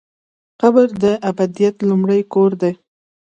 [0.61, 2.71] قبر د ابدیت لومړی کور دی؟